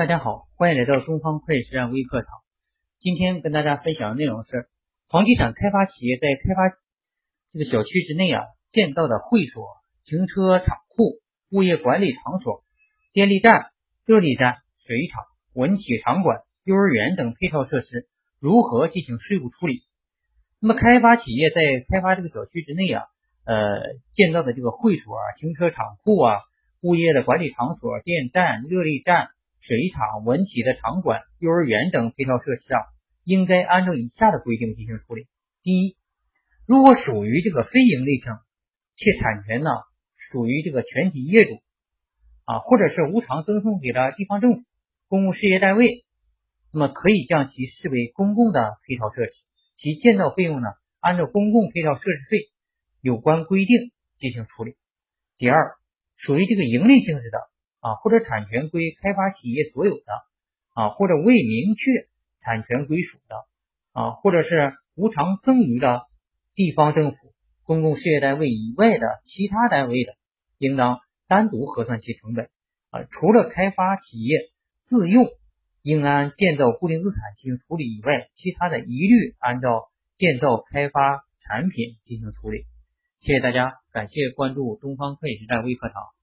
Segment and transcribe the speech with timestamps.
[0.00, 2.28] 大家好，欢迎来到东方会计实战微课堂。
[3.00, 4.66] 今天跟大家分享的内容是
[5.10, 6.74] 房地产开发企业在开发
[7.52, 9.66] 这个小区之内啊建造的会所、
[10.06, 12.64] 停车场库、物业管理场所、
[13.12, 13.66] 电力站、
[14.06, 18.08] 热力站、水厂、文体场馆、幼儿园等配套设施
[18.38, 19.82] 如何进行税务处理。
[20.60, 21.60] 那么开发企业在
[21.90, 23.04] 开发这个小区之内啊，
[23.44, 23.82] 呃
[24.14, 26.38] 建造的这个会所啊、停车场库啊、
[26.80, 29.28] 物业的管理场所、电站、热力站。
[29.60, 32.80] 水厂、文体的场馆、幼儿园等配套设施啊，
[33.24, 35.26] 应该按照以下的规定进行处理。
[35.62, 35.96] 第一，
[36.66, 38.32] 如果属于这个非营利性，
[38.96, 39.70] 且产权呢
[40.16, 41.60] 属于这个全体业主
[42.46, 44.62] 啊，或者是无偿赠送给了地方政府、
[45.08, 46.06] 公共事业单位，
[46.72, 49.32] 那么可以将其视为公共的配套设施，
[49.76, 50.68] 其建造费用呢
[51.00, 52.50] 按照公共配套设施费
[53.02, 54.76] 有关规定进行处理。
[55.36, 55.76] 第二，
[56.16, 57.38] 属于这个盈利性质的。
[57.80, 60.04] 啊，或者产权归开发企业所有的
[60.74, 62.08] 啊，或者未明确
[62.40, 63.34] 产权归属的
[63.92, 66.02] 啊，或者是无偿赠与的
[66.54, 67.16] 地方政府、
[67.64, 70.14] 公共事业单位以外的其他单位的，
[70.58, 72.50] 应当单独核算其成本
[72.90, 73.04] 啊。
[73.10, 74.36] 除了开发企业
[74.84, 75.26] 自用
[75.82, 82.66] 应按建造固定资产进行处理以外，其他的一律按照建造开发产品进行处理。
[83.20, 86.19] 谢谢大家，感谢关注东方会计实战微课堂。